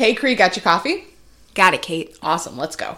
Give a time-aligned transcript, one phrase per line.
[0.00, 1.04] Hey, Cree, got your coffee?
[1.54, 2.16] Got it, Kate.
[2.22, 2.96] Awesome, let's go.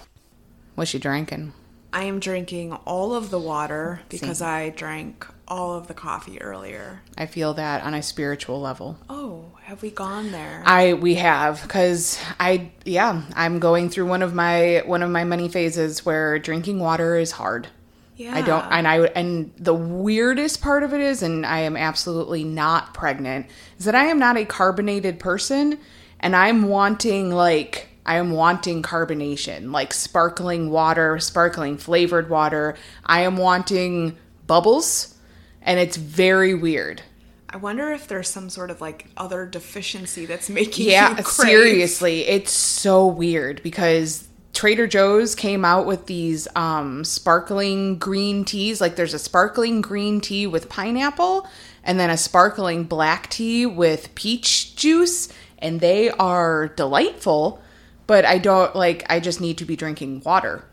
[0.76, 1.52] What's she drinking?
[1.92, 7.02] I am drinking all of the water because I drank all of the coffee earlier.
[7.18, 8.98] I feel that on a spiritual level.
[9.10, 10.62] Oh, have we gone there?
[10.64, 15.24] I we have because I yeah I'm going through one of my one of my
[15.24, 17.66] many phases where drinking water is hard.
[18.14, 18.32] yeah.
[18.32, 22.44] I don't and I and the weirdest part of it is and I am absolutely
[22.44, 23.46] not pregnant
[23.76, 25.80] is that I am not a carbonated person
[26.22, 32.76] and I'm wanting like I am wanting carbonation like sparkling water, sparkling flavored water.
[33.04, 35.18] I am wanting bubbles
[35.60, 37.02] and it's very weird.
[37.50, 42.52] I wonder if there's some sort of like other deficiency that's making Yeah, seriously, it's
[42.52, 48.80] so weird because Trader Joe's came out with these um sparkling green teas.
[48.80, 51.46] Like there's a sparkling green tea with pineapple
[51.84, 57.62] and then a sparkling black tea with peach juice and they are delightful,
[58.06, 60.64] but I don't like I just need to be drinking water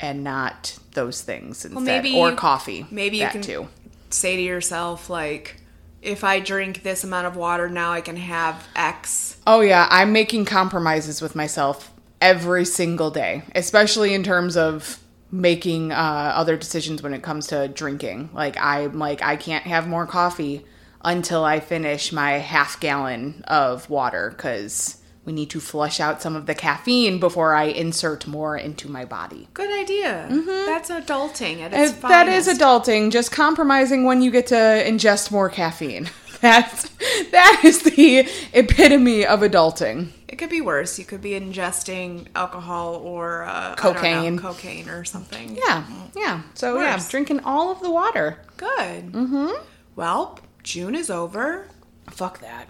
[0.00, 2.86] and not those things instead maybe or coffee.
[2.90, 3.68] Maybe you can too.
[4.10, 5.60] say to yourself like
[6.00, 9.36] if I drink this amount of water now I can have X.
[9.46, 15.00] Oh yeah, I'm making compromises with myself every single day, especially in terms of
[15.30, 18.30] making uh, other decisions when it comes to drinking.
[18.32, 20.64] Like I'm like I can't have more coffee
[21.02, 26.34] until I finish my half gallon of water because we need to flush out some
[26.36, 29.46] of the caffeine before I insert more into my body.
[29.52, 30.26] Good idea.
[30.66, 35.30] That's adulting at its Uh, That is adulting, just compromising when you get to ingest
[35.30, 36.08] more caffeine.
[36.40, 36.88] That's
[37.32, 38.20] that is the
[38.52, 40.10] epitome of adulting.
[40.28, 40.98] It could be worse.
[40.98, 44.38] You could be ingesting alcohol or uh, don't know, Cocaine.
[44.38, 45.56] cocaine or something.
[45.56, 45.84] Yeah,
[46.16, 46.42] yeah.
[46.54, 48.38] So yeah, drinking all of the water.
[48.56, 49.12] Good.
[49.12, 49.50] Mm-hmm.
[49.96, 50.38] Well,
[50.68, 51.66] June is over.
[52.10, 52.68] Fuck that.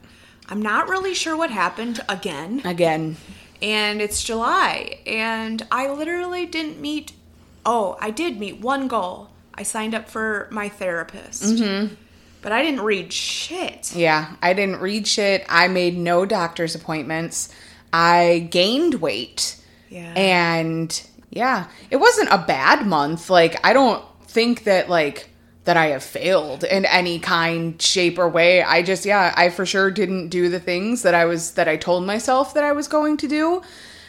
[0.49, 2.63] I'm not really sure what happened again.
[2.65, 3.17] Again.
[3.61, 5.01] And it's July.
[5.05, 7.11] And I literally didn't meet.
[7.67, 9.31] Oh, I did meet one goal.
[9.53, 11.43] I signed up for my therapist.
[11.43, 11.95] Mm-hmm.
[12.41, 13.93] But I didn't read shit.
[13.97, 15.45] Yeah, I didn't read shit.
[15.49, 17.53] I made no doctor's appointments.
[17.93, 19.61] I gained weight.
[19.91, 20.13] Yeah.
[20.15, 23.29] And yeah, it wasn't a bad month.
[23.29, 25.31] Like I don't think that like
[25.69, 28.63] that I have failed in any kind, shape, or way.
[28.63, 31.77] I just yeah, I for sure didn't do the things that I was that I
[31.77, 33.61] told myself that I was going to do.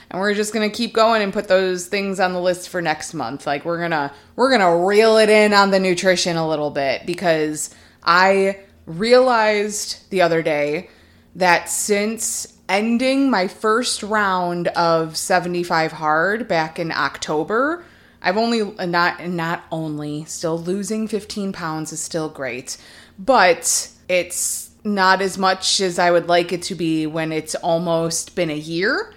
[0.09, 3.14] And we're just gonna keep going and put those things on the list for next
[3.14, 3.46] month.
[3.46, 7.76] Like we're gonna we're gonna reel it in on the nutrition a little bit because
[8.06, 10.90] I realized the other day
[11.36, 17.84] that since ending my first round of 75 hard back in October,
[18.22, 22.78] I've only not not only still losing 15 pounds is still great,
[23.18, 28.35] but it's not as much as I would like it to be when it's almost
[28.35, 29.13] been a year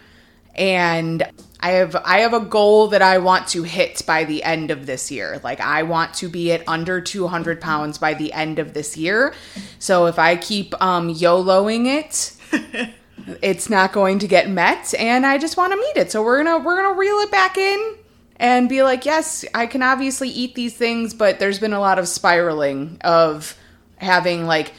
[0.54, 1.22] and
[1.60, 4.86] I have I have a goal that I want to hit by the end of
[4.86, 5.40] this year.
[5.42, 9.34] Like I want to be at under 200 pounds by the end of this year.
[9.78, 12.92] So if I keep um, YOLOing it,
[13.42, 16.10] it's not going to get met, and I just want to meet it.
[16.10, 17.96] So we're gonna we're gonna reel it back in
[18.36, 21.98] and be like, yes, I can obviously eat these things, but there's been a lot
[21.98, 23.56] of spiraling of
[23.98, 24.72] having like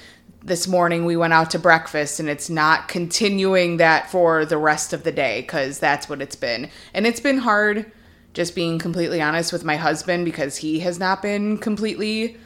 [0.44, 4.92] this morning we went out to breakfast and it's not continuing that for the rest
[4.92, 6.70] of the day because that's what it's been.
[6.94, 7.90] And it's been hard
[8.34, 12.38] just being completely honest with my husband because he has not been completely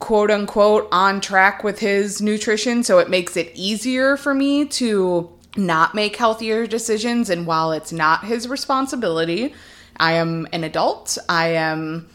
[0.00, 2.82] quote unquote on track with his nutrition.
[2.82, 7.30] So it makes it easier for me to not make healthier decisions.
[7.30, 9.54] And while it's not his responsibility,
[9.96, 11.18] I am an adult.
[11.28, 12.08] I am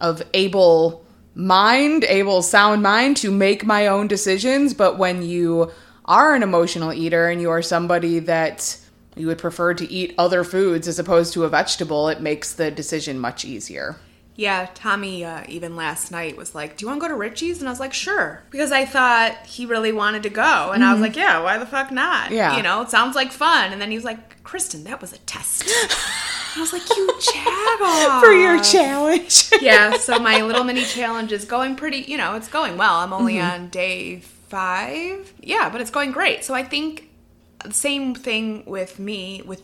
[0.00, 1.04] of able
[1.34, 4.74] mind, able sound mind to make my own decisions.
[4.74, 5.70] But when you
[6.04, 8.78] are an emotional eater and you are somebody that
[9.16, 12.70] you would prefer to eat other foods as opposed to a vegetable, it makes the
[12.70, 13.96] decision much easier.
[14.36, 17.58] Yeah, Tommy, uh, even last night, was like, Do you want to go to Richie's?
[17.58, 18.42] And I was like, Sure.
[18.50, 20.70] Because I thought he really wanted to go.
[20.70, 22.26] And I was like, Yeah, why the fuck not?
[22.26, 22.34] Mm-hmm.
[22.34, 22.56] Yeah.
[22.56, 23.72] You know, it sounds like fun.
[23.72, 25.68] And then he was like, Kristen, that was a test.
[26.56, 28.20] I was like, You jag.
[28.24, 29.50] For your challenge.
[29.60, 32.96] yeah, so my little mini challenge is going pretty, you know, it's going well.
[32.96, 33.62] I'm only Mm-hmm.
[33.62, 35.32] on day five.
[35.40, 36.44] Yeah, but it's going great.
[36.44, 37.08] So I think
[37.64, 39.62] the same thing with me, with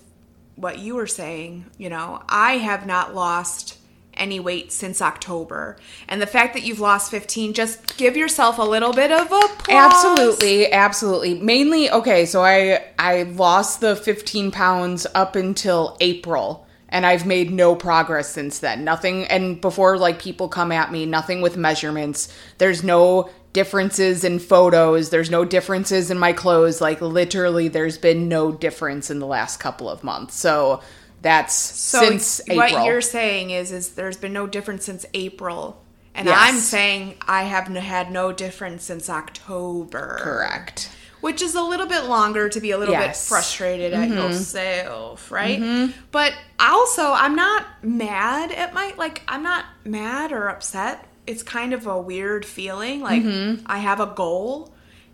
[0.54, 3.78] what you were saying, you know, I have not lost
[4.14, 5.76] any weight since October.
[6.08, 9.34] And the fact that you've lost 15, just give yourself a little bit of a
[9.34, 9.66] applause.
[9.68, 11.34] Absolutely, absolutely.
[11.34, 17.50] Mainly, okay, so I I lost the 15 pounds up until April and I've made
[17.50, 18.84] no progress since then.
[18.84, 22.32] Nothing and before like people come at me, nothing with measurements.
[22.58, 25.10] There's no differences in photos.
[25.10, 26.80] There's no differences in my clothes.
[26.80, 30.34] Like literally, there's been no difference in the last couple of months.
[30.36, 30.82] So
[31.22, 32.56] that's So since April.
[32.58, 35.82] what you're saying is, is there's been no difference since April,
[36.14, 36.36] and Yes.
[36.38, 40.18] I'm saying I have had no difference since October.
[40.20, 40.90] correct.
[41.26, 43.24] Which is a little bit longer to be a little bit Yes.
[43.24, 43.34] Mm-hmm.
[43.34, 45.92] frustrated at yourself, right?
[46.12, 49.22] But also, I'm not mad at my like.
[49.28, 51.06] I'm not mad or upset.
[51.26, 53.00] It's kind of a weird feeling.
[53.00, 53.64] Like Mm-hmm.
[53.66, 54.72] I have a goal.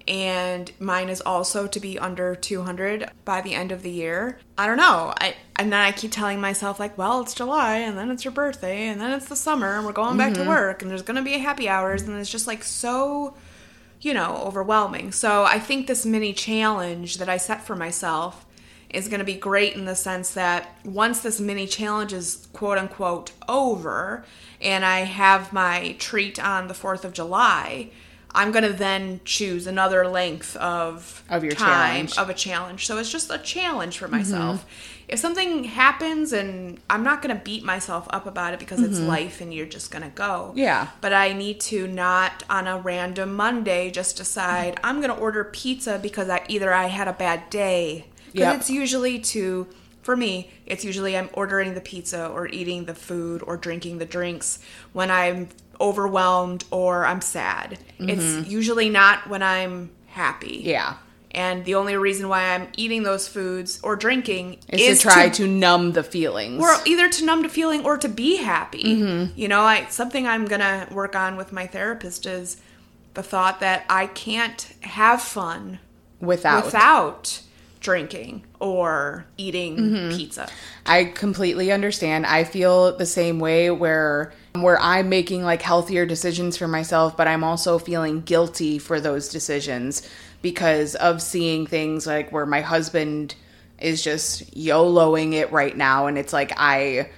[0.08, 4.36] And mine is also to be under 200 by the end of the year.
[4.58, 5.14] I don't know.
[5.16, 8.32] I and then I keep telling myself like, well, it's July and then it's your
[8.32, 10.42] birthday and then it's the summer and we're going back Mm-hmm.
[10.42, 13.34] to work and there's going to be happy hours and it's just like so
[14.02, 15.12] you know, overwhelming.
[15.12, 18.44] So I think this mini challenge that I set for myself
[18.90, 22.76] is going to be great in the sense that once this mini challenge is quote
[22.76, 24.24] unquote over
[24.60, 27.90] and I have my treat on the 4th of July,
[28.34, 32.10] I'm going to then choose another length of Of your time challenge.
[32.12, 32.20] Mm-hmm.
[32.22, 32.86] of a challenge.
[32.86, 34.64] So it's just a challenge for myself.
[35.08, 38.98] If something happens and I'm not going to beat myself up about it because it's
[38.98, 40.48] life and you're just going to go.
[40.50, 40.58] Mm-hmm.
[40.58, 40.88] Yeah.
[41.02, 45.44] But I need to not on a random Monday just decide I'm going to order
[45.44, 48.06] pizza because I either I had a bad day.
[48.32, 48.56] Because Yep.
[48.60, 49.66] it's usually to
[50.00, 54.04] for me, it's usually I'm ordering the pizza or eating the food or drinking the
[54.06, 54.58] drinks
[54.92, 55.48] when I'm
[55.82, 57.78] overwhelmed or I'm sad.
[57.98, 60.60] It's usually not when I'm happy.
[60.60, 60.68] Mm-hmm.
[60.68, 60.94] Yeah.
[61.34, 65.28] And the only reason why I'm eating those foods or drinking Is, is, to try
[65.30, 66.62] to, numb the feelings.
[66.62, 68.84] or either to numb the feeling or to be happy.
[68.84, 69.38] Mm-hmm.
[69.38, 72.58] You know, I something I'm gonna work on with my therapist is
[73.14, 75.78] the thought that I can't have fun
[76.20, 76.66] without.
[76.66, 77.42] without
[77.82, 80.16] drinking or eating Mm-hmm.
[80.16, 80.48] pizza.
[80.86, 82.24] I completely understand.
[82.26, 87.26] I feel the same way where where I'm making like healthier decisions for myself, but
[87.28, 90.08] I'm also feeling guilty for those decisions
[90.42, 93.34] because of seeing things like where my husband
[93.78, 97.08] is just YOLOing it right now and it's like I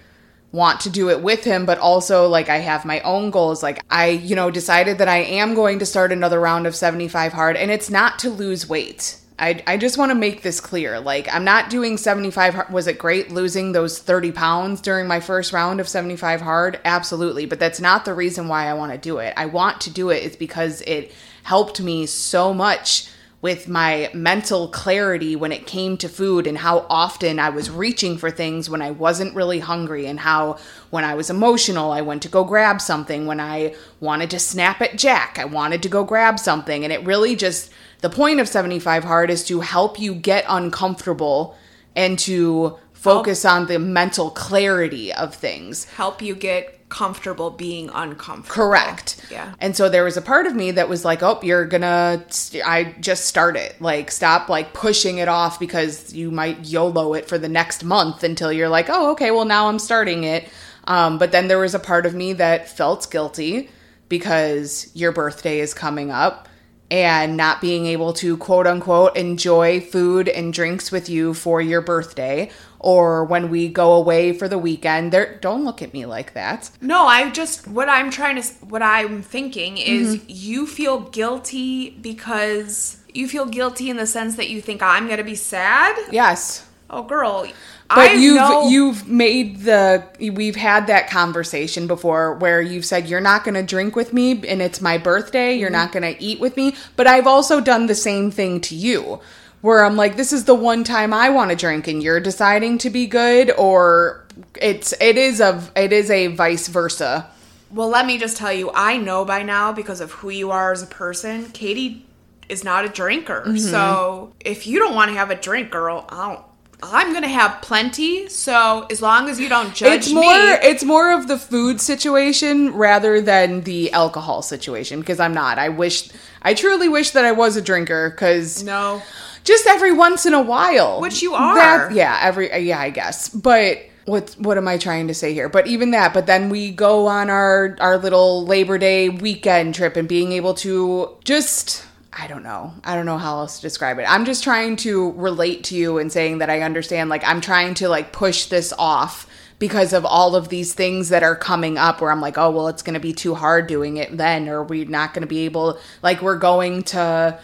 [0.53, 3.83] want to do it with him but also like I have my own goals like
[3.91, 7.57] I you know decided that I am going to start another round of 75 hard
[7.57, 11.01] and it's not to lose weight I, I just want to make this clear.
[11.01, 12.71] Like, I'm not doing 75 hard.
[12.71, 16.79] Was it great losing those 30 pounds during my first round of 75 hard?
[16.85, 17.47] Absolutely.
[17.47, 19.35] But that's not the reason why I want to do it.
[19.37, 23.09] I want to do it is because it helped me so much
[23.45, 28.17] with my mental clarity when it came to food and how often I was reaching
[28.17, 30.57] for things when I wasn't really hungry and how
[30.89, 33.27] when I was emotional I went to go grab something.
[33.27, 36.85] When I wanted to snap at Jack I wanted to go grab something.
[36.85, 37.71] And it really just
[38.01, 41.55] the point of 75 hard is to help you get uncomfortable
[41.95, 45.85] and to focus on the mental clarity of things.
[45.85, 48.55] Help you get comfortable being uncomfortable.
[48.55, 49.25] Correct.
[49.31, 49.55] Yeah.
[49.61, 52.67] And so there was a part of me that was like, "Oh, you're gonna." St-
[52.67, 53.81] I just start it.
[53.81, 58.23] Like, stop like pushing it off because you might YOLO it for the next month
[58.23, 60.49] until you're like, "Oh, okay, well now I'm starting it."
[60.87, 63.71] Um, but then there was a part of me that felt guilty
[64.09, 66.49] because your birthday is coming up
[66.91, 71.81] and not being able to quote unquote enjoy food and drinks with you for your
[71.81, 72.51] birthday
[72.85, 76.71] or when we go away for the weekend there don't look at me like that
[76.81, 80.25] No, I just what I'm trying to what I'm thinking is Mm-hmm.
[80.29, 85.19] you feel guilty because you feel guilty in the sense that you think I'm going
[85.19, 85.97] to be sad.
[86.13, 87.47] yes Oh, girl.
[87.89, 93.09] But I you've know- you've made the we've had that conversation before where you've said
[93.09, 96.23] you're not going to drink with me and it's my birthday, you're not going to
[96.23, 99.21] eat with me, but I've also done the same thing to you
[99.65, 102.77] where I'm like this is the one time I want to drink and you're deciding
[102.79, 104.27] to be good or
[104.61, 107.31] it's it is a it is a vice versa.
[107.71, 110.71] Well, let me just tell you, I know by now because of who you are
[110.73, 112.05] as a person, Katie
[112.51, 113.41] is not a drinker.
[113.41, 113.57] Mm-hmm.
[113.57, 116.45] So if you don't want to have a drink, girl, I don't.
[116.93, 118.29] I'm gonna have plenty.
[118.29, 121.81] So as long as you don't judge It's more me, it's more of the food
[121.81, 125.59] situation rather than the alcohol situation because I'm not.
[125.59, 126.09] I wish
[126.43, 129.03] I truly wish that I was a drinker cuz no.
[129.45, 131.91] just every once in a while Which you are.
[131.93, 135.67] yeah every yeah i guess but what what am i trying to say here but
[135.67, 140.07] even that but then we go on our our little labor day weekend trip and
[140.09, 141.85] being able to just
[142.17, 142.73] i don't know.
[142.85, 144.05] I don't know how else to describe it.
[144.09, 147.75] I'm just trying to relate to you and saying that i understand like i'm trying
[147.75, 149.29] to like push this off
[149.59, 152.69] because of all of these things that are coming up where I'm like, oh, well,
[152.69, 155.47] it's going to be too hard doing it then, or we're not going to be
[155.47, 157.39] able, like, we're going to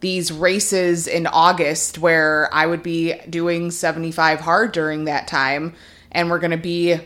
[0.00, 5.74] these races in August where I would be doing 75 hard during that time,
[6.12, 7.00] and we're going to be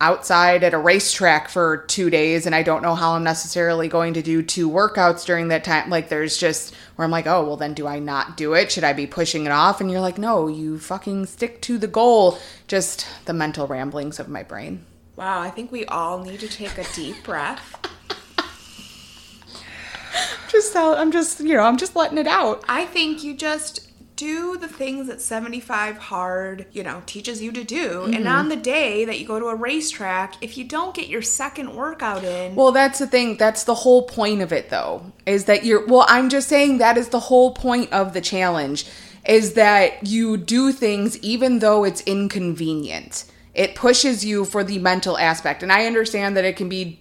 [0.00, 4.14] outside at a racetrack for two days and I don't know how I'm necessarily going
[4.14, 5.90] to do two workouts during that time.
[5.90, 8.70] Like, there's just where I'm like, oh, well, then do I not do it?
[8.70, 9.80] Should I be pushing it off?
[9.80, 12.38] And you're like, no, you fucking stick to the goal.
[12.68, 14.84] Just the mental ramblings of my brain.
[15.16, 17.74] Wow, I think we all need to take a deep breath.
[20.48, 22.64] Just, uh, I'm just, you know, I'm just letting it out.
[22.68, 23.87] I think you just
[24.18, 27.90] do the things that 75 hard, you know, teaches you to do.
[27.90, 28.14] Mm-hmm.
[28.14, 31.22] And on the day that you go to a racetrack, if you don't get your
[31.22, 32.56] second workout in.
[32.56, 33.36] Well, that's the thing.
[33.36, 36.98] That's the whole point of it, though, is that you're, well, I'm just saying that
[36.98, 38.86] is the whole point of the challenge,
[39.24, 43.24] is that you do things even though it's inconvenient.
[43.54, 45.62] It pushes you for the mental aspect.
[45.62, 46.98] And I understand that it can be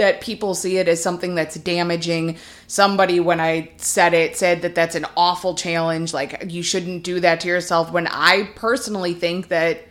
[0.00, 2.38] that people see it as something that's damaging.
[2.66, 6.14] Somebody, when I said it, said that that's an awful challenge.
[6.14, 7.92] Like, you shouldn't do that to yourself.
[7.92, 9.86] When I personally think that,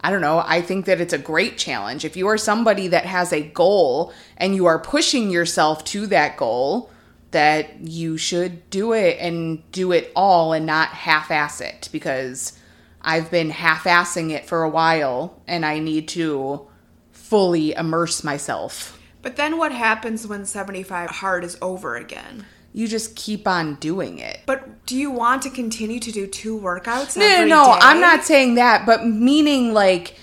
[0.00, 2.04] I don't know, I think that it's a great challenge.
[2.04, 6.36] If you are somebody that has a goal and you are pushing yourself to that
[6.36, 6.90] goal,
[7.32, 12.56] that you should do it and do it all and not half ass it because
[13.02, 16.68] I've been half assing it for a while and I need to
[17.10, 18.97] fully immerse myself
[19.28, 22.46] but then what happens when 75 hard is over again?
[22.72, 24.40] You just keep on doing it.
[24.46, 27.14] But do you want to continue to do two workouts?
[27.14, 27.64] No, no, no.
[27.74, 27.78] Day?
[27.82, 30.14] I'm not saying that, but meaning like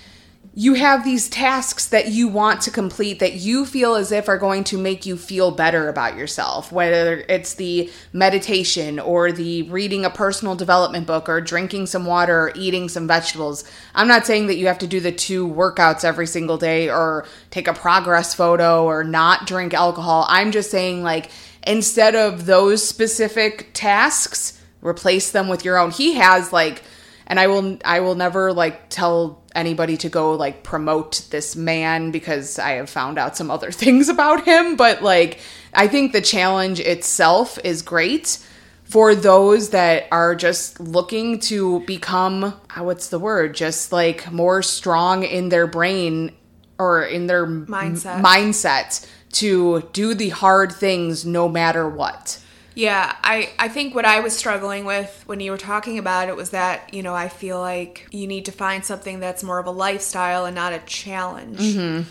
[0.58, 4.38] you have these tasks that you want to complete that you feel as if are
[4.38, 10.06] going to make you feel better about yourself, whether it's the meditation or the reading
[10.06, 13.66] a personal development book or drinking some water or eating some vegetables.
[13.94, 17.28] I'm not saying that you have to do the two workouts every single day or
[17.52, 20.26] take a progress photo or not drink alcohol.
[20.30, 21.32] I'm just saying, like,
[21.68, 25.92] instead of those specific tasks, replace them with your own.
[25.92, 26.82] He has, like,
[27.28, 32.12] and I will I will never like tell anybody to go like promote this man
[32.12, 35.40] because I have found out some other things about him, but like
[35.74, 38.40] I think the challenge itself is great
[38.84, 43.56] for those that are just looking to become uh, what's the word?
[43.56, 46.32] Just like more strong in their brain
[46.78, 48.18] or in their mindset.
[48.18, 52.40] m- mindset to do the hard things no matter what
[52.76, 56.36] yeah, I, I think what I was struggling with when you were talking about it
[56.36, 59.66] was that, you know, I feel like you need to find something that's more of
[59.66, 61.60] a lifestyle and not a challenge.
[61.60, 62.10] Mm-hmm.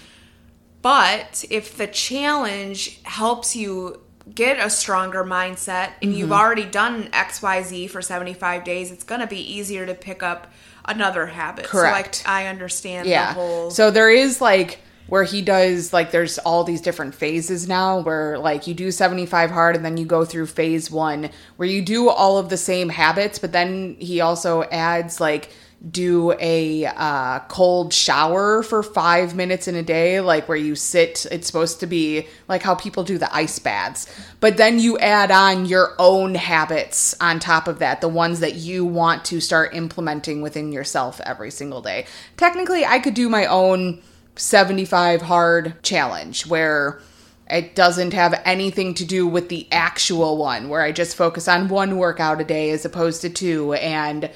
[0.80, 4.00] But if the challenge helps you
[4.34, 6.12] get a stronger mindset and mm-hmm.
[6.12, 10.50] you've already done XYZ for 75 days, it's going to be easier to pick up
[10.86, 11.66] another habit.
[11.66, 12.16] Correct.
[12.16, 13.28] So like, I understand yeah.
[13.28, 13.70] the whole.
[13.70, 14.78] So there is like
[15.08, 19.50] where he does like there's all these different phases now where like you do 75
[19.50, 22.88] hard and then you go through phase 1 where you do all of the same
[22.88, 25.50] habits but then he also adds like
[25.90, 31.26] do a uh, cold shower for five minutes in a day, like where you sit.
[31.30, 34.10] It's supposed to be like how people do the ice baths.
[34.40, 38.54] But then you add on your own habits on top of that, the ones that
[38.54, 42.06] you want to start implementing within yourself every single day.
[42.36, 44.02] Technically, I could do my own
[44.36, 47.00] 75 hard challenge where
[47.50, 51.68] it doesn't have anything to do with the actual one, where I just focus on
[51.68, 53.74] one workout a day as opposed to two.
[53.74, 54.30] And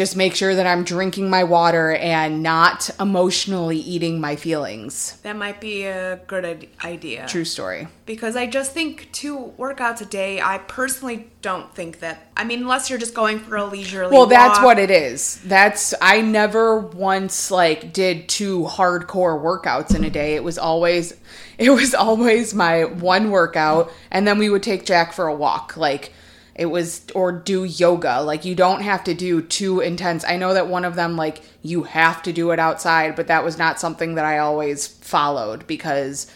[0.00, 5.18] just make sure that I'm drinking my water and not emotionally eating my feelings.
[5.24, 7.26] That might be a good idea.
[7.28, 7.86] True story.
[8.06, 12.30] Because I just think two workouts a day, I personally don't think that.
[12.34, 15.38] I mean, unless you're just going for a leisurely Well, that's what it is.
[15.44, 20.34] That's I never once like did two hardcore workouts in a day.
[20.34, 21.12] It was always
[21.58, 25.76] it was always my one workout and then we would take Jack for a walk.
[25.76, 26.14] Like
[26.54, 28.20] it was or do yoga.
[28.20, 30.24] Like you don't have to do too intense.
[30.24, 33.44] I know that one of them like you have to do it outside but that
[33.44, 36.26] was not something that i always followed because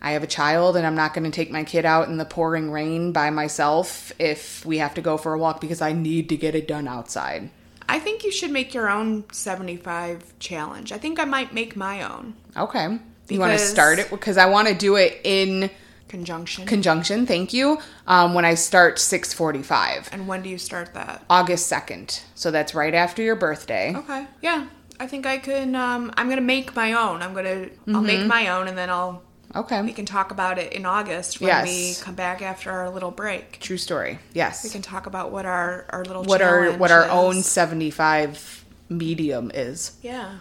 [0.00, 2.24] i have a child and i'm not going to take my kid out in the
[2.24, 6.28] pouring rain by myself if we have to go for a walk because i need
[6.28, 7.50] to get it done outside.
[7.88, 10.92] I think you should make your own 75 challenge.
[10.92, 12.34] I think i might make my own.
[12.56, 13.00] Okay.
[13.28, 14.10] You want to start it?
[14.10, 15.70] Because i want to do it in
[16.10, 16.66] Conjunction.
[16.66, 17.78] Conjunction, thank you.
[18.08, 20.08] Um, when I start 645.
[20.10, 21.24] And when do you start that?
[21.30, 22.22] August 2nd.
[22.34, 23.94] So that's right after your birthday.
[23.94, 24.26] Okay.
[24.42, 24.66] Yeah.
[24.98, 27.22] I think I can um, I'm gonna make my own.
[27.22, 27.94] I'm gonna mm-hmm.
[27.94, 28.28] I'll make mm-hmm.
[28.28, 29.22] my own and then I'll
[29.54, 29.82] Okay.
[29.82, 31.66] We can talk about it in August when yes.
[31.66, 33.58] we come back after our little break.
[33.58, 34.20] True story.
[34.32, 34.62] Yes.
[34.62, 38.59] We can talk about what our, our little what our what our own 75
[38.90, 39.96] medium is.
[40.02, 40.38] Yeah.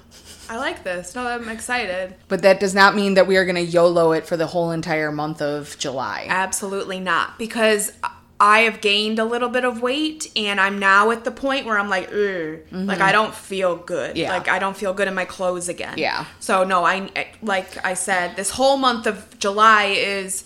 [0.49, 1.15] I like this.
[1.15, 2.15] No, I'm excited.
[2.27, 4.71] But that does not mean that we are going to YOLO it for the whole
[4.71, 6.25] entire month of July.
[6.27, 7.37] Absolutely not.
[7.37, 7.93] Because
[8.39, 11.77] I have gained a little bit of weight and I'm now at the point where
[11.77, 14.11] I'm like, Ugh, like I don't feel good.
[14.11, 14.17] Mm-hmm.
[14.17, 14.31] Yeah.
[14.31, 15.97] Like I don't feel good in my clothes again.
[15.97, 16.25] Yeah.
[16.39, 20.45] So no, I like I said, this whole month of July is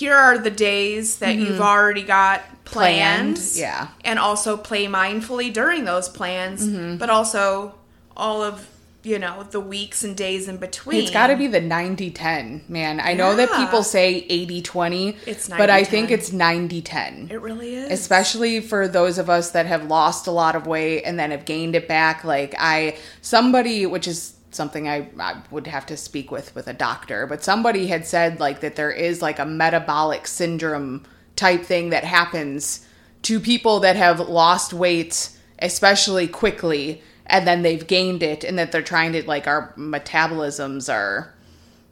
[0.00, 2.78] here are the days that you've already got Mm-hmm.
[2.78, 3.52] Planned, planned.
[3.56, 3.88] yeah.
[4.02, 6.96] And also play mindfully during those plans, Mm-hmm.
[6.96, 7.74] but also
[8.16, 8.66] all of
[9.02, 11.02] you know the weeks and days in between.
[11.02, 13.00] It's got to be the 90 10, man.
[13.00, 15.86] I know that people say 80 20, It's but I 90-10.
[15.88, 17.28] think it's 90 10.
[17.30, 17.90] It really is.
[17.90, 21.44] especially for those of us that have lost a lot of weight and then have
[21.44, 26.30] gained it back like i somebody which is something I, I would have to speak
[26.30, 30.26] with with a doctor but somebody had said like that there is like a metabolic
[30.26, 31.04] syndrome
[31.36, 32.86] type thing that happens
[33.22, 38.72] to people that have lost weight especially quickly and then they've gained it and that
[38.72, 41.34] they're trying to like our metabolisms are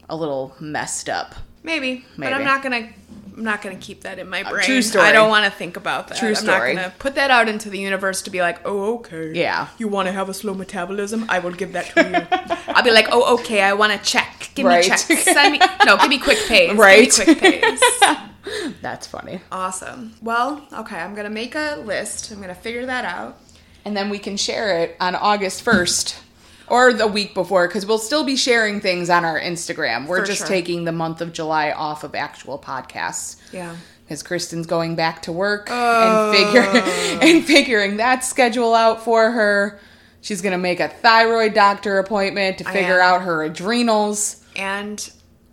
[0.09, 2.89] a little messed up Maybe, but I'm not gonna.
[3.37, 4.65] I'm not gonna keep that in my uh, brain.
[4.65, 5.05] true story.
[5.07, 6.19] I don't want to think about that.
[6.19, 6.75] True I'm story.
[6.75, 9.33] not gonna put that out into the universe to be like, oh, okay.
[9.35, 9.69] Yeah.
[9.79, 11.27] You want to have a slow metabolism?
[11.29, 12.57] I will give that to you.
[12.75, 13.63] I'll be like, oh, okay.
[13.63, 14.51] I want to check.
[14.55, 14.83] Give Right.
[14.85, 15.07] me checks.
[15.25, 15.61] Send me.
[15.87, 16.77] No, give me quick pays.
[16.77, 17.11] Right.
[17.15, 17.81] Give me quick pays.
[18.83, 20.15] that's funny awesome.
[20.23, 20.97] Well, okay.
[20.99, 22.31] I'm gonna make a list.
[22.33, 23.39] I'm gonna figure that out.
[23.85, 26.19] and then we can share it on August 1st
[26.71, 30.07] or the week before because we'll still be sharing things on our Instagram.
[30.07, 30.47] We're For just sure.
[30.49, 33.75] taking the month of July off of actual podcasts Yeah.
[34.05, 36.33] because Kristen's going back to work and oh.
[36.33, 36.63] figure
[37.23, 39.81] and figuring that schedule out for her.
[40.23, 44.45] She's gonna make a thyroid doctor appointment to figure out her adrenals.
[44.55, 45.11] And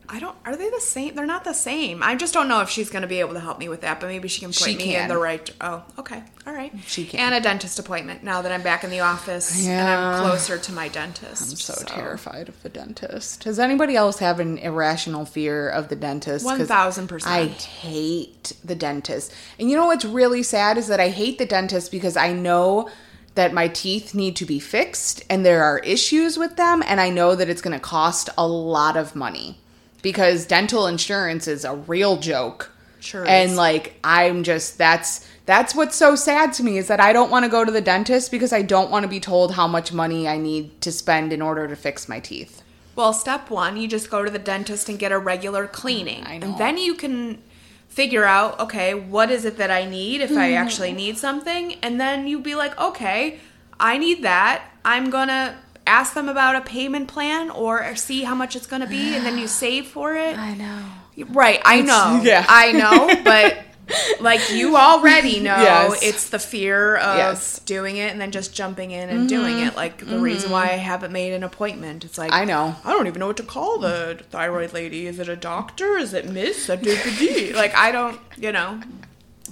[0.09, 0.35] I don't.
[0.45, 1.15] Are they the same?
[1.15, 2.01] They're not the same.
[2.01, 3.99] I just don't know if she's going to be able to help me with that.
[3.99, 5.03] But maybe she can point She me can.
[5.03, 5.49] in the right.
[5.59, 6.71] Oh, okay, all right.
[6.85, 7.19] She can.
[7.19, 10.71] And a dentist appointment now that I'm back in the office and I'm closer to
[10.71, 11.51] my dentist.
[11.51, 13.43] I'm so, terrified of the dentist.
[13.43, 16.45] Does anybody else have an irrational fear of the dentist?
[16.45, 17.25] 1000%.
[17.25, 19.33] I hate the dentist.
[19.59, 22.89] And you know what's really sad is that I hate the dentist because I know
[23.35, 27.09] that my teeth need to be fixed and there are issues with them and I
[27.09, 29.59] know that it's going to cost a lot of money
[30.07, 32.71] because dental insurance is a real joke.
[33.01, 33.57] Sure And is.
[33.57, 37.43] like I'm just that's that's what's so sad to me is that I don't want
[37.43, 40.25] to go to the dentist because I don't want to be told how much money
[40.25, 42.63] I need to spend in order to fix my teeth.
[42.95, 46.25] Well, step one, you just go to the dentist and get a regular cleaning.
[46.25, 46.47] I know.
[46.47, 47.43] And then you can
[47.89, 50.63] figure out, okay, what is it that I need if I mm-hmm.
[50.63, 51.73] actually need something?
[51.81, 53.41] And then you'd be like, okay,
[53.77, 54.63] I need that.
[54.85, 55.53] I'm going to
[55.87, 59.25] ask them about a payment plan or see how much it's going to be and
[59.25, 60.37] then you save for it.
[60.37, 60.83] I know.
[61.29, 62.21] Right, I know.
[62.23, 62.45] yeah.
[62.47, 63.57] I know, but
[64.19, 66.03] like you already know Yes.
[66.03, 67.59] it's the fear of Yes.
[67.59, 69.67] doing it and then just jumping in and doing mm-hmm.
[69.69, 69.75] it.
[69.75, 70.21] Like the mm-hmm.
[70.21, 72.03] reason why I haven't made an appointment.
[72.05, 72.75] It's like I know.
[72.83, 75.07] I don't even know what to call the thyroid lady.
[75.07, 75.97] Is it a doctor?
[75.97, 76.69] Is it Miss?
[77.57, 78.81] Like I don't, you know.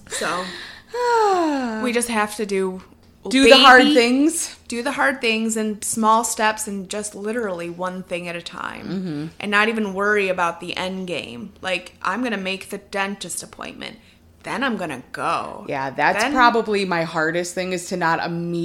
[0.10, 0.46] So
[1.84, 2.82] we just have to do
[3.30, 4.56] Do the hard things.
[4.68, 8.88] do the hard things in small steps and just literally one thing at a time
[8.88, 9.26] Mm-hmm.
[9.40, 13.98] and not even worry about the end game like i'm gonna make the dentist appointment
[14.44, 18.20] then i'm gonna go Yeah, that's Then- probably my hardest thing is to not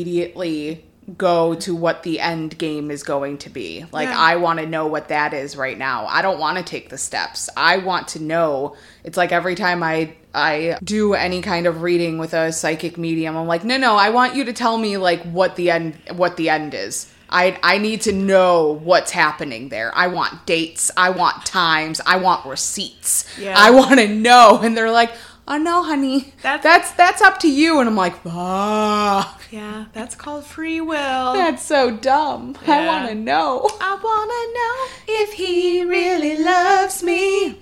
[0.04, 0.84] immediately
[1.18, 3.84] go to what the end game is going to be.
[3.90, 4.16] Like Yeah.
[4.18, 6.06] I want to know what that is right now.
[6.06, 7.48] I don't want to take the steps.
[7.56, 8.76] I want to know.
[9.02, 13.36] It's like every time I I do any kind of reading with a psychic medium,
[13.36, 16.36] I'm like, "No, no, I want you to tell me like what the end what
[16.36, 19.96] the end is." I, I need to know what's happening there.
[19.96, 20.90] I want dates.
[20.96, 22.00] I want times.
[22.04, 23.24] I want receipts.
[23.38, 23.54] Yeah.
[23.56, 24.58] I want to know.
[24.60, 25.12] And they're like,
[25.46, 27.80] oh no, honey, That's- that's that's up to you.
[27.80, 32.56] And I'm like, fuck, yeah that's called free will that's so dumb.
[32.66, 33.68] I want to know.
[33.80, 37.58] i wanna know if he really loves me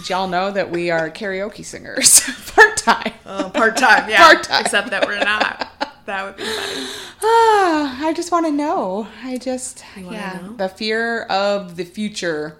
[0.00, 2.20] Did y'all know that we are karaoke singers
[2.54, 3.12] part time?
[3.26, 4.62] uh, part-time yeah Part-time.
[4.62, 5.68] except that we're not
[6.06, 6.86] that would be funny
[7.22, 9.06] Ah, I just want to know.
[9.22, 10.38] I just yeah.
[10.42, 10.54] know?
[10.54, 12.58] The fear of the future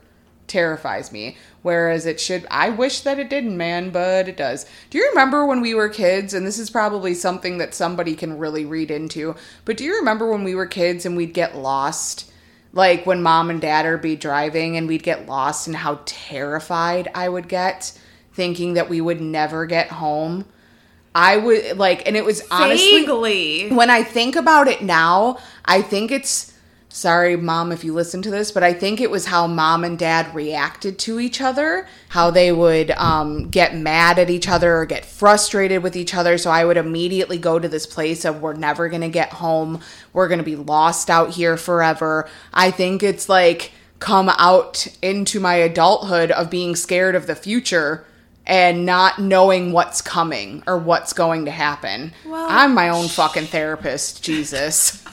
[0.48, 1.38] terrifies me.
[1.62, 4.66] Whereas it should I wish that it didn't, man, but it does.
[4.90, 8.36] Do you remember when we were kids and this is probably something that somebody can
[8.36, 12.30] really read into, but do you remember when we were kids and we'd get lost?
[12.72, 17.10] Like when mom and dad would be driving and we'd get lost and how terrified
[17.14, 17.98] I would get
[18.32, 20.44] thinking that we would never get home.
[21.14, 25.82] I would like and it was honestly vaguely when I think about it now, I
[25.82, 26.54] think it's
[26.90, 29.98] sorry, mom, if you listen to this, but I think it was how mom and
[29.98, 34.86] dad reacted to each other, how they would um, get mad at each other or
[34.86, 36.36] get frustrated with each other.
[36.36, 39.80] So I would immediately go to this place of we're never going to get home,
[40.12, 42.28] we're going to be lost out here forever.
[42.52, 48.04] I think it's like come out into my adulthood of being scared of the future
[48.46, 52.12] and not knowing what's coming or what's going to happen.
[52.26, 55.04] Well- I'm my own fucking therapist, Jesus.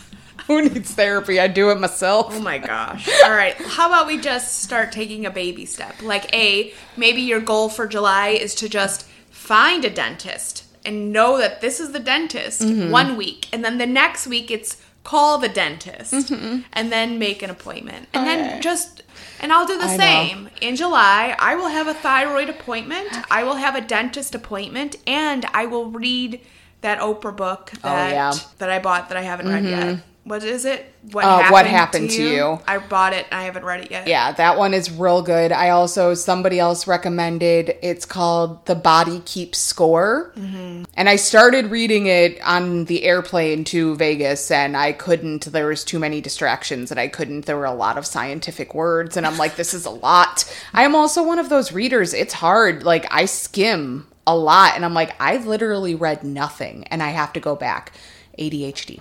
[0.54, 1.40] Who needs therapy?
[1.40, 2.28] I do it myself.
[2.32, 3.08] Oh my gosh.
[3.24, 3.56] All right.
[3.56, 6.02] How about we just start taking a baby step?
[6.02, 11.38] Like, A, maybe your goal for July is to just find a dentist and know
[11.38, 12.92] that this is the dentist Mm-hmm.
[12.92, 13.48] one week.
[13.52, 16.60] And then the next week it's call the dentist Mm-hmm.
[16.74, 18.08] and then make an appointment.
[18.14, 19.04] And then just.
[19.40, 20.04] And I'll do the I know.
[20.04, 20.50] same.
[20.62, 23.08] In July, I will have a thyroid appointment.
[23.30, 26.42] I will have a dentist appointment, and I will read
[26.82, 28.32] that Oprah book that Oh, yeah.
[28.32, 28.58] Mm-hmm.
[28.58, 30.00] that I bought that I haven't read yet.
[30.28, 30.92] What is it?
[31.14, 32.60] What Uh, What Happened to You?
[32.68, 34.08] I bought it and I haven't read it yet.
[34.08, 35.54] Yeah, that one is real good.
[35.54, 37.76] I also somebody else recommended.
[37.82, 40.84] It's called The Body Keeps Score, Mm-hmm.
[40.96, 45.46] and I started reading it on the airplane to Vegas, and I couldn't.
[45.46, 47.46] There was too many distractions, and I couldn't.
[47.46, 50.44] There were a lot of scientific words, and I'm like, this is a lot.
[50.74, 52.14] I am also one of those readers.
[52.14, 52.84] It's hard.
[52.84, 57.32] Like I skim a lot, and I'm like, I literally read nothing, and I have
[57.34, 57.94] to go back.
[58.38, 59.00] ADHD.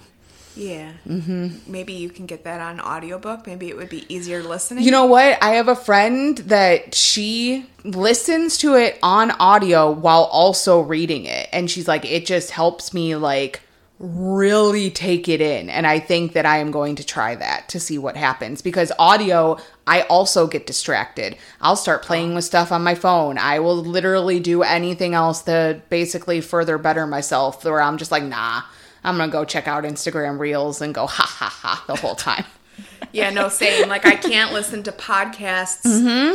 [0.57, 0.93] Yeah.
[1.07, 1.71] Mm-hmm.
[1.71, 3.47] Maybe you can get that on audiobook.
[3.47, 4.85] Maybe it would be easier listening.
[4.85, 5.39] You know what?
[5.43, 11.49] I have a friend that she listens to it on audio while also reading it.
[11.53, 13.61] And she's like, it just helps me like
[13.99, 15.71] really take it in.
[15.71, 18.93] And I think that I am going to try that to see what happens because
[18.99, 21.37] audio, I also get distracted.
[21.61, 23.39] I'll start playing with stuff on my phone.
[23.39, 28.25] I will literally do anything else to basically further better myself where I'm just like,
[28.25, 28.63] nah,
[29.07, 32.45] I'm to go check out Instagram reels and go ha ha ha the whole time.
[33.13, 33.89] yeah, no, same.
[33.89, 35.83] Like I can't listen to podcasts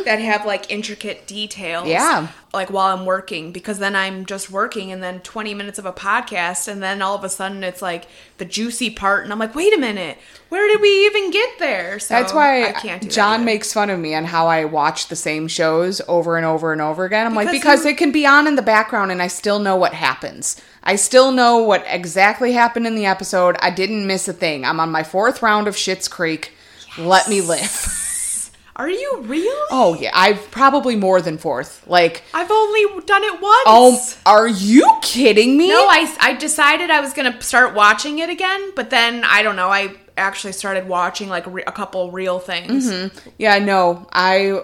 [0.06, 1.84] that have like intricate details.
[1.84, 1.92] Mm-hmm.
[1.92, 2.28] Yeah.
[2.54, 5.94] Like while I'm working, because then I'm just working and then 20 minutes of a
[5.94, 8.08] podcast, and then all of a sudden it's like
[8.40, 10.18] the juicy part, and I'm like, wait a minute,
[10.50, 11.98] where did we even get there?
[11.98, 15.08] So That's why I can't do John makes fun of me on how I watch
[15.08, 17.26] the same shows over and over and over again.
[17.26, 19.60] I'm like, Because because you- it can be on in the background and I still
[19.60, 20.60] know what happens.
[20.84, 23.56] I still know what exactly happened in the episode.
[23.62, 24.66] I didn't miss a thing.
[24.66, 26.52] I'm on my fourth round of Schitt's Creek.
[26.98, 27.98] Let me live.
[28.82, 29.62] Are you real?
[29.70, 31.86] Oh yeah, I've probably more than fourth.
[31.86, 33.64] Like, I've only done it once.
[33.68, 35.68] oh, are you kidding me?
[35.70, 39.56] No, I, I decided I was gonna start watching it again, but then I don't
[39.56, 39.68] know.
[39.68, 42.92] I actually started watching like re- a couple real things.
[43.38, 44.64] Yeah, no, I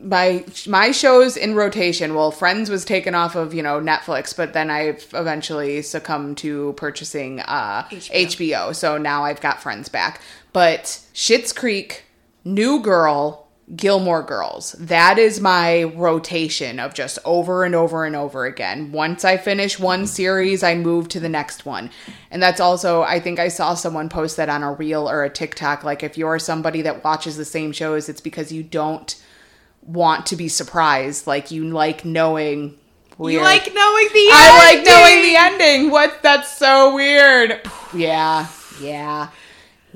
[0.00, 2.14] my my shows in rotation.
[2.14, 6.72] Well, Friends was taken off of you know Netflix, but then I've eventually succumbed to
[6.74, 8.26] purchasing uh, HBO.
[8.70, 8.74] HBO.
[8.76, 10.20] So now I've got Friends back.
[10.52, 12.04] But Schitt's Creek,
[12.44, 14.72] New Girl, Gilmore Girls.
[14.78, 18.92] That is my rotation of just over and over and over again.
[18.92, 21.90] Once I finish one series, I move to the next one.
[22.30, 25.30] And that's also, I think I saw someone post that on a reel or a
[25.30, 25.82] TikTok.
[25.82, 29.20] Like, if you're somebody that watches the same shows, it's because you don't
[29.82, 31.26] want to be surprised.
[31.26, 32.78] Like, you like knowing.
[33.18, 35.90] You like knowing the I like knowing the ending.
[35.90, 36.22] What?
[36.22, 37.62] That's so weird.
[37.94, 38.46] Yeah,
[38.80, 39.30] yeah,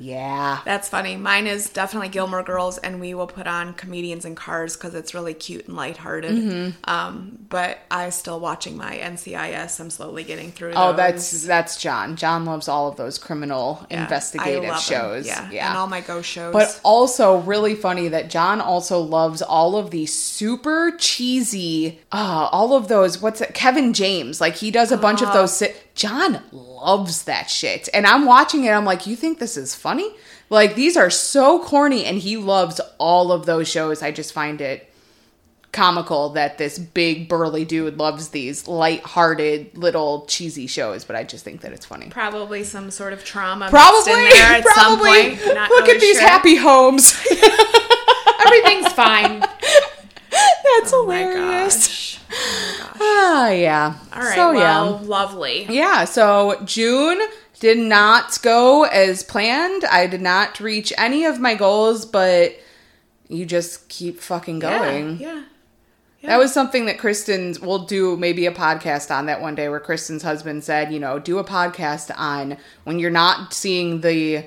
[0.01, 0.59] yeah.
[0.65, 1.15] That's funny.
[1.15, 5.13] Mine is definitely Gilmore Girls, and we will put on Comedians in Cars because it's
[5.13, 6.31] really cute and lighthearted.
[6.31, 6.89] Mm-hmm.
[6.89, 9.79] Um, but I'm still watching my NCIS.
[9.79, 10.73] I'm slowly getting through.
[10.75, 10.97] Oh, those.
[10.97, 12.15] that's that's John.
[12.15, 15.27] John loves all of those criminal Yeah, investigative shows.
[15.27, 15.69] Yeah, yeah.
[15.69, 16.53] and all my ghost shows.
[16.53, 22.73] But also really funny that John also loves all of the super cheesy, uh, all
[22.73, 23.21] of those.
[23.21, 23.53] What's it?
[23.53, 24.41] Kevin James.
[24.41, 25.55] Like he does a bunch of those.
[25.55, 26.41] Si- John
[26.81, 28.71] loves that shit, and I'm watching it.
[28.71, 30.11] I'm like, you think this is funny?
[30.49, 34.01] Like these are so corny, and he loves all of those shows.
[34.01, 34.87] I just find it
[35.71, 41.45] comical that this big burly dude loves these light-hearted little cheesy shows, but I just
[41.45, 42.09] think that it's funny.
[42.09, 43.69] probably some sort of trauma.
[43.69, 45.35] Probably, in there at probably.
[45.37, 45.55] some point.
[45.55, 46.27] Not Look really at these sure.
[46.27, 47.13] happy homes.
[48.45, 49.39] Everything's fine.
[50.29, 52.19] That's Oh hilarious.
[53.23, 53.95] Ah, yeah.
[54.13, 54.35] All right.
[54.35, 55.65] So well, yeah, lovely.
[55.69, 56.05] yeah.
[56.05, 57.21] So June
[57.59, 59.85] did not go as planned.
[59.85, 62.59] I did not reach any of my goals, but
[63.29, 65.17] you just keep fucking going.
[65.19, 65.43] Yeah.
[66.21, 66.29] yeah.
[66.29, 69.79] That was something that Kristen's we'll do maybe a podcast on that one day where
[69.79, 74.45] Kristen's husband said, you know, do a podcast on when you're not seeing the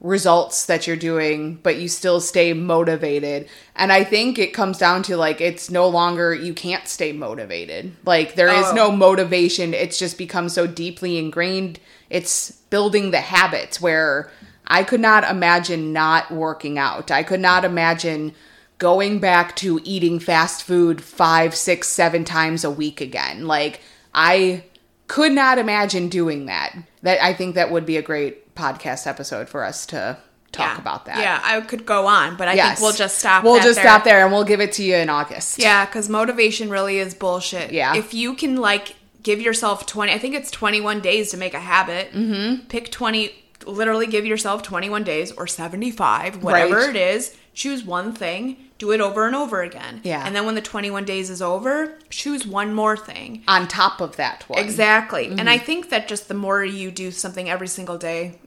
[0.00, 3.48] results that you're doing, but you still stay motivated.
[3.74, 7.92] And I think it comes down to like it's no longer you can't stay motivated.
[8.04, 8.74] Like there is Oh.
[8.74, 9.72] no motivation.
[9.74, 11.80] It's just become so deeply ingrained.
[12.10, 14.30] It's building the habits where
[14.66, 17.10] I could not imagine not working out.
[17.10, 18.34] I could not imagine
[18.78, 23.46] going back to eating fast food five, six, seven times a week again.
[23.46, 23.80] Like
[24.14, 24.64] I
[25.08, 26.76] could not imagine doing that.
[27.02, 30.18] That I think that would be a great podcast episode for us to
[30.52, 30.78] talk Yeah.
[30.80, 31.18] about that.
[31.18, 32.78] Yeah, I could go on, but I Yes.
[32.78, 33.44] think we'll just stop.
[33.44, 33.84] We'll just there.
[33.84, 35.58] stop there and we'll give it to you in August.
[35.58, 37.72] Yeah, because motivation really is bullshit.
[37.72, 37.94] Yeah.
[37.94, 41.52] If you can like give yourself twenty, I think it's twenty one days to make
[41.54, 42.12] a habit.
[42.14, 42.66] Mm-hmm.
[42.68, 43.32] Pick twenty.
[43.66, 46.90] Literally, give yourself twenty one days or seventy five, whatever Right.
[46.90, 47.34] it is.
[47.52, 50.02] Choose one thing, do it over and over again.
[50.04, 50.22] Yeah.
[50.24, 53.42] And then when the twenty one days is over, choose one more thing.
[53.48, 54.58] On top of that one.
[54.60, 55.26] Exactly.
[55.26, 55.48] And Mm-hmm.
[55.48, 58.38] I think that just the more you do something every single day,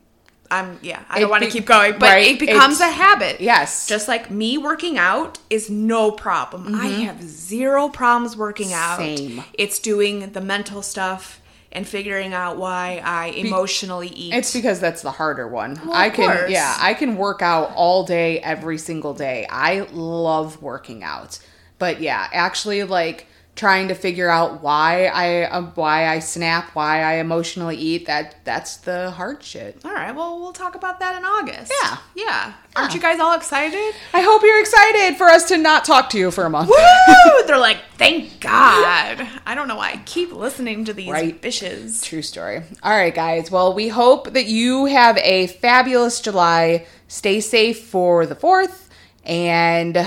[0.52, 2.90] I'm yeah, I It don't want to be- keep going, but right, it becomes it's-
[2.92, 3.40] a habit.
[3.40, 3.88] Yes.
[3.88, 6.74] Just like me working out is no problem.
[6.76, 9.00] I have zero problems working out.
[9.00, 9.16] Mm-hmm.
[9.38, 9.44] Same.
[9.54, 11.40] It's doing the mental stuff
[11.72, 14.34] and figuring out why I emotionally eat.
[14.34, 15.80] It's because that's the harder one.
[15.86, 16.50] Well, I can course.
[16.50, 19.46] yeah, I can work out all day every single day.
[19.52, 21.38] I love working out.
[21.78, 27.02] But yeah, actually like trying to figure out why I uh, why I snap, why
[27.04, 29.82] I emotionally eat, that that's the hard shit.
[29.84, 31.72] all right, well, we'll talk about that in August.
[31.84, 31.98] Yeah.
[32.16, 32.54] Yeah.
[32.76, 32.96] Aren't Yeah.
[32.96, 33.94] you guys all excited?
[34.14, 36.70] I hope you're excited for us to not talk to you for a month.
[36.70, 37.44] Woo!
[37.48, 39.28] They're like, thank God.
[39.46, 41.42] I don't know why I keep listening to these Right.
[41.42, 42.04] bitches.
[42.06, 42.62] True story.
[42.82, 43.52] All right, guys.
[43.52, 46.86] Well, we hope that you have a fabulous July.
[47.10, 48.88] Stay safe for the 4th
[49.26, 49.98] and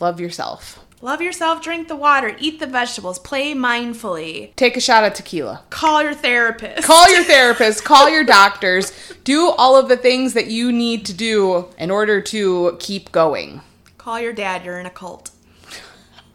[0.00, 0.78] love yourself.
[1.04, 4.54] Love yourself, drink the water, eat the vegetables, play mindfully.
[4.54, 5.64] Take a shot of tequila.
[5.68, 6.84] Call your therapist.
[6.86, 8.92] Call your therapist, call your doctors,
[9.24, 13.62] do all of the things that you need to do in order to keep going.
[13.98, 15.32] Call your dad, you're in a cult.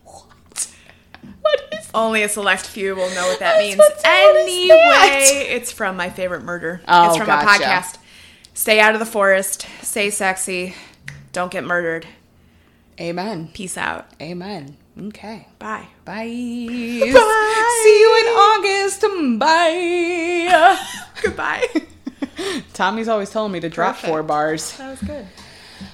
[0.04, 3.80] What is Only a select few will know what that means.
[4.04, 5.46] anyway, that?
[5.48, 6.82] it's from my favorite murder.
[6.90, 7.64] Oh, it's from gotcha.
[7.64, 7.98] a podcast.
[8.54, 10.76] Stay out of the forest, stay sexy,
[11.32, 12.06] don't get murdered.
[13.00, 13.50] Amen.
[13.54, 14.08] Peace out.
[14.22, 14.76] Amen.
[15.00, 15.48] Okay.
[15.60, 15.88] Bye.
[16.06, 16.24] Bye.
[16.26, 16.26] Bye.
[17.84, 19.02] See you in August.
[19.40, 20.78] Bye.
[21.22, 21.68] Goodbye.
[22.74, 24.08] Tommy's always telling me to drop Perfect.
[24.12, 24.78] four bars.
[24.78, 25.28] that was good.